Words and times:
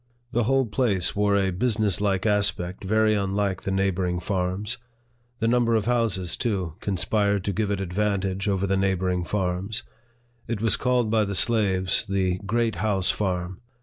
The 0.31 0.45
whole 0.45 0.65
place 0.65 1.15
wore 1.15 1.37
a 1.37 1.51
business 1.51 2.01
like 2.01 2.25
aspect 2.25 2.83
very 2.83 3.13
unlike 3.13 3.61
the 3.61 3.71
neighboring 3.71 4.19
farms. 4.19 4.79
The 5.37 5.47
number 5.47 5.75
of 5.75 5.85
houses, 5.85 6.35
too, 6.35 6.73
conspired 6.79 7.43
to 7.43 7.53
give 7.53 7.69
it 7.69 7.79
advantage 7.79 8.47
over 8.47 8.65
the 8.65 8.77
neighboring 8.77 9.23
farms. 9.23 9.83
It 10.47 10.59
was 10.59 10.75
called 10.75 11.11
by 11.11 11.23
the 11.25 11.35
slaves 11.35 12.03
the 12.09 12.39
Great 12.47 12.77
House 12.77 13.11
Farm. 13.11 13.61